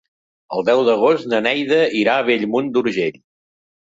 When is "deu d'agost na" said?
0.69-1.41